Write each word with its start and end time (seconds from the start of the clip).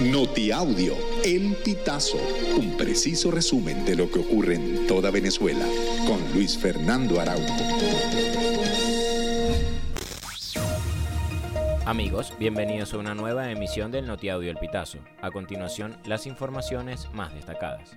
Notiaudio, 0.00 0.96
El 1.24 1.54
Pitazo, 1.64 2.18
un 2.58 2.76
preciso 2.76 3.30
resumen 3.30 3.84
de 3.84 3.94
lo 3.94 4.10
que 4.10 4.18
ocurre 4.18 4.56
en 4.56 4.88
toda 4.88 5.12
Venezuela, 5.12 5.64
con 6.04 6.20
Luis 6.34 6.58
Fernando 6.58 7.20
Araújo. 7.20 7.54
Amigos, 11.86 12.32
bienvenidos 12.40 12.92
a 12.92 12.98
una 12.98 13.14
nueva 13.14 13.52
emisión 13.52 13.92
del 13.92 14.06
Notiaudio 14.06 14.50
El 14.50 14.56
Pitazo. 14.58 14.98
A 15.22 15.30
continuación, 15.30 15.96
las 16.04 16.26
informaciones 16.26 17.08
más 17.12 17.32
destacadas. 17.32 17.96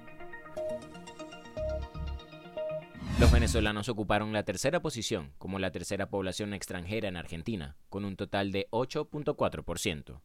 Los 3.20 3.32
venezolanos 3.32 3.89
ocuparon 3.89 4.34
la 4.34 4.43
tercera 4.43 4.82
posición 4.82 5.32
como 5.39 5.57
la 5.57 5.71
tercera 5.71 6.11
población 6.11 6.54
extranjera 6.54 7.07
en 7.07 7.18
Argentina, 7.18 7.75
con 7.89 8.05
un 8.05 8.16
total 8.16 8.52
de 8.52 8.68
8.4%. 8.70 10.21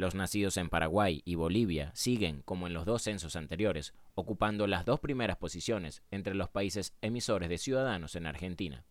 Los 0.00 0.14
nacidos 0.14 0.56
en 0.56 0.70
Paraguay 0.70 1.20
y 1.26 1.34
Bolivia 1.34 1.90
siguen, 1.94 2.40
como 2.46 2.66
en 2.66 2.72
los 2.72 2.86
dos 2.86 3.02
censos 3.02 3.36
anteriores, 3.36 3.92
ocupando 4.14 4.66
las 4.66 4.86
dos 4.86 4.98
primeras 4.98 5.36
posiciones 5.36 6.02
entre 6.10 6.32
los 6.32 6.48
países 6.48 6.94
emisores 7.02 7.50
de 7.50 7.58
ciudadanos 7.58 8.16
en 8.16 8.24
Argentina. 8.24 8.86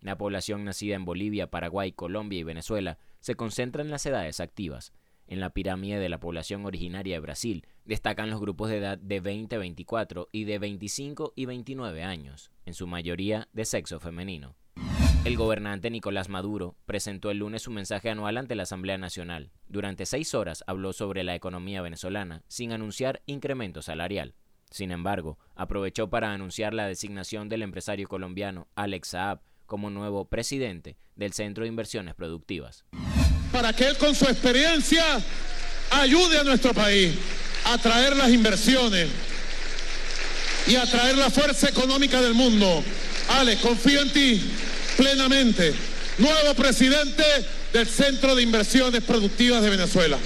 La 0.00 0.16
población 0.16 0.64
nacida 0.64 0.94
en 0.94 1.04
Bolivia, 1.04 1.50
Paraguay, 1.50 1.90
Colombia 1.90 2.38
y 2.38 2.44
Venezuela 2.44 2.98
se 3.18 3.34
concentra 3.34 3.82
en 3.82 3.90
las 3.90 4.06
edades 4.06 4.38
activas. 4.38 4.92
En 5.26 5.40
la 5.40 5.50
pirámide 5.50 5.98
de 5.98 6.08
la 6.08 6.20
población 6.20 6.64
originaria 6.66 7.16
de 7.16 7.20
Brasil 7.20 7.66
destacan 7.84 8.30
los 8.30 8.40
grupos 8.40 8.70
de 8.70 8.78
edad 8.78 8.96
de 8.96 9.18
20 9.18 9.56
a 9.56 9.58
24 9.58 10.28
y 10.30 10.44
de 10.44 10.60
25 10.60 11.32
y 11.34 11.46
29 11.46 12.04
años, 12.04 12.52
en 12.64 12.74
su 12.74 12.86
mayoría 12.86 13.48
de 13.54 13.64
sexo 13.64 13.98
femenino. 13.98 14.54
El 15.24 15.38
gobernante 15.38 15.88
Nicolás 15.88 16.28
Maduro 16.28 16.76
presentó 16.84 17.30
el 17.30 17.38
lunes 17.38 17.62
su 17.62 17.70
mensaje 17.70 18.10
anual 18.10 18.36
ante 18.36 18.54
la 18.54 18.64
Asamblea 18.64 18.98
Nacional. 18.98 19.52
Durante 19.68 20.04
seis 20.04 20.34
horas 20.34 20.62
habló 20.66 20.92
sobre 20.92 21.24
la 21.24 21.34
economía 21.34 21.80
venezolana, 21.80 22.42
sin 22.46 22.72
anunciar 22.72 23.22
incremento 23.24 23.80
salarial. 23.80 24.34
Sin 24.70 24.90
embargo, 24.90 25.38
aprovechó 25.56 26.10
para 26.10 26.34
anunciar 26.34 26.74
la 26.74 26.86
designación 26.86 27.48
del 27.48 27.62
empresario 27.62 28.06
colombiano 28.06 28.68
Alex 28.74 29.08
Saab 29.08 29.40
como 29.64 29.88
nuevo 29.88 30.26
presidente 30.26 30.98
del 31.16 31.32
Centro 31.32 31.64
de 31.64 31.68
Inversiones 31.68 32.14
Productivas. 32.14 32.84
Para 33.50 33.72
que 33.72 33.86
él 33.86 33.96
con 33.96 34.14
su 34.14 34.26
experiencia 34.26 35.02
ayude 35.90 36.38
a 36.38 36.44
nuestro 36.44 36.74
país 36.74 37.18
a 37.64 37.78
traer 37.78 38.14
las 38.14 38.28
inversiones 38.28 39.08
y 40.66 40.76
a 40.76 40.84
traer 40.84 41.16
la 41.16 41.30
fuerza 41.30 41.70
económica 41.70 42.20
del 42.20 42.34
mundo. 42.34 42.84
Alex, 43.30 43.62
confío 43.62 44.02
en 44.02 44.12
ti 44.12 44.42
plenamente. 44.96 45.72
Nuevo 46.18 46.54
presidente 46.56 47.22
del 47.72 47.86
Centro 47.86 48.34
de 48.34 48.42
Inversiones 48.42 49.02
Productivas 49.02 49.62
de 49.62 49.70
Venezuela. 49.70 50.18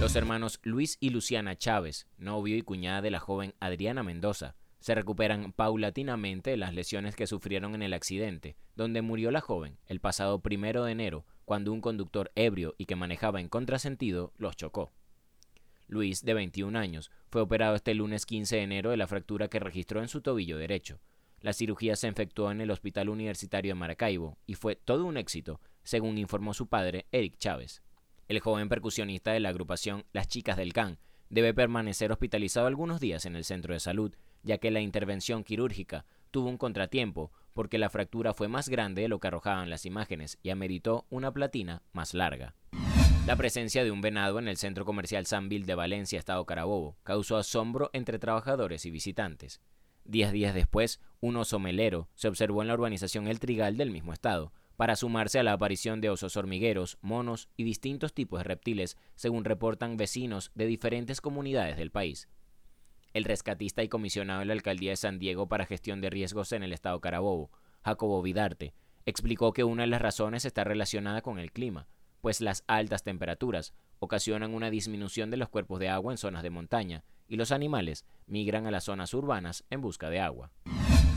Los 0.00 0.16
hermanos 0.16 0.58
Luis 0.62 0.96
y 1.00 1.10
Luciana 1.10 1.56
Chávez, 1.56 2.06
novio 2.16 2.56
y 2.56 2.62
cuñada 2.62 3.02
de 3.02 3.10
la 3.10 3.20
joven 3.20 3.54
Adriana 3.60 4.02
Mendoza, 4.02 4.56
se 4.80 4.94
recuperan 4.94 5.52
paulatinamente 5.52 6.50
de 6.50 6.56
las 6.56 6.74
lesiones 6.74 7.14
que 7.14 7.28
sufrieron 7.28 7.74
en 7.74 7.82
el 7.82 7.92
accidente, 7.92 8.56
donde 8.74 9.02
murió 9.02 9.30
la 9.30 9.40
joven 9.40 9.78
el 9.86 10.00
pasado 10.00 10.40
primero 10.40 10.84
de 10.84 10.92
enero, 10.92 11.24
cuando 11.44 11.72
un 11.72 11.80
conductor 11.80 12.32
ebrio 12.34 12.74
y 12.78 12.86
que 12.86 12.96
manejaba 12.96 13.40
en 13.40 13.48
contrasentido 13.48 14.32
los 14.38 14.56
chocó. 14.56 14.90
Luis, 15.86 16.24
de 16.24 16.34
21 16.34 16.76
años, 16.78 17.10
fue 17.28 17.42
operado 17.42 17.76
este 17.76 17.94
lunes 17.94 18.26
15 18.26 18.56
de 18.56 18.62
enero 18.62 18.90
de 18.90 18.96
la 18.96 19.06
fractura 19.06 19.48
que 19.48 19.60
registró 19.60 20.00
en 20.00 20.08
su 20.08 20.20
tobillo 20.20 20.56
derecho. 20.56 20.98
La 21.42 21.52
cirugía 21.52 21.96
se 21.96 22.06
efectuó 22.06 22.52
en 22.52 22.60
el 22.60 22.70
Hospital 22.70 23.08
Universitario 23.08 23.70
de 23.70 23.80
Maracaibo 23.80 24.38
y 24.46 24.54
fue 24.54 24.76
todo 24.76 25.04
un 25.04 25.16
éxito, 25.16 25.60
según 25.82 26.16
informó 26.16 26.54
su 26.54 26.68
padre, 26.68 27.06
Eric 27.10 27.36
Chávez. 27.36 27.82
El 28.28 28.38
joven 28.38 28.68
percusionista 28.68 29.32
de 29.32 29.40
la 29.40 29.48
agrupación 29.48 30.04
Las 30.12 30.28
Chicas 30.28 30.56
del 30.56 30.72
Can 30.72 30.98
debe 31.30 31.52
permanecer 31.52 32.12
hospitalizado 32.12 32.68
algunos 32.68 33.00
días 33.00 33.26
en 33.26 33.34
el 33.34 33.42
centro 33.42 33.74
de 33.74 33.80
salud, 33.80 34.14
ya 34.44 34.58
que 34.58 34.70
la 34.70 34.80
intervención 34.80 35.42
quirúrgica 35.42 36.06
tuvo 36.30 36.48
un 36.48 36.58
contratiempo 36.58 37.32
porque 37.54 37.76
la 37.78 37.90
fractura 37.90 38.34
fue 38.34 38.46
más 38.46 38.68
grande 38.68 39.02
de 39.02 39.08
lo 39.08 39.18
que 39.18 39.26
arrojaban 39.26 39.68
las 39.68 39.84
imágenes 39.84 40.38
y 40.44 40.50
ameritó 40.50 41.06
una 41.10 41.32
platina 41.32 41.82
más 41.92 42.14
larga. 42.14 42.54
La 43.26 43.34
presencia 43.34 43.82
de 43.82 43.90
un 43.90 44.00
venado 44.00 44.38
en 44.38 44.46
el 44.46 44.56
centro 44.56 44.84
comercial 44.84 45.26
Sanville 45.26 45.66
de 45.66 45.74
Valencia, 45.74 46.20
Estado 46.20 46.44
Carabobo, 46.46 46.96
causó 47.02 47.36
asombro 47.36 47.90
entre 47.92 48.20
trabajadores 48.20 48.86
y 48.86 48.90
visitantes. 48.90 49.60
Diez 50.04 50.32
días 50.32 50.54
después, 50.54 51.00
un 51.20 51.36
oso 51.36 51.58
melero 51.58 52.08
se 52.14 52.28
observó 52.28 52.62
en 52.62 52.68
la 52.68 52.74
urbanización 52.74 53.28
El 53.28 53.38
Trigal 53.38 53.76
del 53.76 53.90
mismo 53.90 54.12
estado, 54.12 54.52
para 54.76 54.96
sumarse 54.96 55.38
a 55.38 55.42
la 55.42 55.52
aparición 55.52 56.00
de 56.00 56.10
osos 56.10 56.36
hormigueros, 56.36 56.98
monos 57.02 57.48
y 57.56 57.64
distintos 57.64 58.12
tipos 58.12 58.40
de 58.40 58.44
reptiles, 58.44 58.96
según 59.14 59.44
reportan 59.44 59.96
vecinos 59.96 60.50
de 60.54 60.66
diferentes 60.66 61.20
comunidades 61.20 61.76
del 61.76 61.90
país. 61.92 62.28
El 63.12 63.24
rescatista 63.24 63.82
y 63.82 63.88
comisionado 63.88 64.40
de 64.40 64.46
la 64.46 64.54
alcaldía 64.54 64.90
de 64.90 64.96
San 64.96 65.18
Diego 65.18 65.46
para 65.46 65.66
gestión 65.66 66.00
de 66.00 66.10
riesgos 66.10 66.52
en 66.52 66.62
el 66.62 66.72
estado 66.72 67.00
Carabobo, 67.00 67.50
Jacobo 67.84 68.22
Vidarte, 68.22 68.74
explicó 69.06 69.52
que 69.52 69.64
una 69.64 69.82
de 69.82 69.88
las 69.88 70.02
razones 70.02 70.44
está 70.44 70.64
relacionada 70.64 71.20
con 71.20 71.38
el 71.38 71.52
clima, 71.52 71.86
pues 72.20 72.40
las 72.40 72.64
altas 72.66 73.02
temperaturas 73.02 73.74
ocasionan 73.98 74.54
una 74.54 74.70
disminución 74.70 75.30
de 75.30 75.36
los 75.36 75.48
cuerpos 75.48 75.78
de 75.78 75.88
agua 75.88 76.12
en 76.12 76.18
zonas 76.18 76.42
de 76.42 76.50
montaña 76.50 77.04
y 77.32 77.36
los 77.36 77.50
animales 77.50 78.04
migran 78.26 78.66
a 78.66 78.70
las 78.70 78.84
zonas 78.84 79.14
urbanas 79.14 79.64
en 79.70 79.80
busca 79.80 80.10
de 80.10 80.20
agua. 80.20 80.52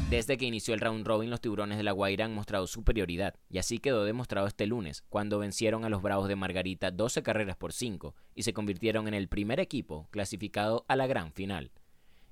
Desde 0.10 0.38
que 0.38 0.46
inició 0.46 0.74
el 0.74 0.80
round 0.80 1.06
robin, 1.06 1.30
los 1.30 1.42
tiburones 1.42 1.78
de 1.78 1.84
la 1.84 1.92
Guaira 1.92 2.24
han 2.24 2.34
mostrado 2.34 2.68
superioridad, 2.68 3.36
y 3.50 3.58
así 3.58 3.80
quedó 3.80 4.06
demostrado 4.06 4.48
este 4.48 4.66
lunes, 4.66 5.04
cuando 5.10 5.40
vencieron 5.40 5.84
a 5.84 5.90
los 5.90 6.02
Bravos 6.02 6.30
de 6.30 6.38
Margarita 6.38 6.92
12 6.92 7.22
carreras 7.22 7.58
por 7.58 7.74
5 7.74 8.16
y 8.34 8.44
se 8.44 8.54
convirtieron 8.54 9.10
en 9.10 9.14
el 9.14 9.28
primer 9.28 9.60
equipo 9.60 10.08
clasificado 10.10 10.86
a 10.88 10.96
la 10.96 11.06
gran 11.06 11.34
final. 11.34 11.72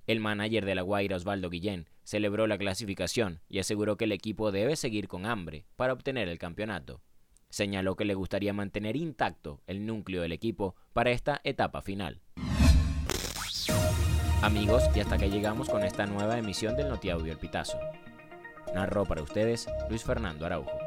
El 0.08 0.22
manager 0.22 0.64
de 0.64 0.76
la 0.76 0.82
Guaira, 0.82 1.18
Osvaldo 1.18 1.50
Guillén, 1.50 1.90
celebró 2.04 2.48
la 2.48 2.58
clasificación 2.58 3.42
y 3.50 3.60
aseguró 3.60 3.98
que 3.98 4.06
el 4.06 4.14
equipo 4.14 4.54
debe 4.54 4.78
seguir 4.78 5.10
con 5.10 5.26
hambre 5.26 5.66
para 5.76 5.92
obtener 5.92 6.30
el 6.30 6.38
campeonato. 6.38 7.02
Señaló 7.50 7.98
que 7.98 8.06
le 8.06 8.16
gustaría 8.16 8.54
mantener 8.54 8.96
intacto 8.96 9.62
el 9.68 9.86
núcleo 9.86 10.22
del 10.22 10.32
equipo 10.32 10.76
para 10.94 11.12
esta 11.12 11.42
etapa 11.44 11.82
final. 11.82 12.22
Amigos, 14.44 14.84
y 14.94 15.00
hasta 15.00 15.18
que 15.18 15.30
llegamos 15.30 15.70
con 15.70 15.84
esta 15.84 16.06
nueva 16.06 16.38
emisión 16.38 16.76
del 16.76 16.90
Notiaudio 16.90 17.32
El 17.32 17.38
Pitazo. 17.38 17.80
Narró 18.76 19.06
para 19.06 19.22
ustedes 19.22 19.68
Luis 19.90 20.04
Fernando 20.04 20.46
Araujo. 20.46 20.78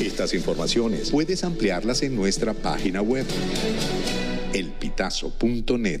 Estas 0.00 0.32
informaciones 0.32 1.10
puedes 1.10 1.44
ampliarlas 1.44 2.02
en 2.02 2.16
nuestra 2.16 2.54
página 2.54 3.02
web 3.02 3.26
elpitazo.net. 4.54 6.00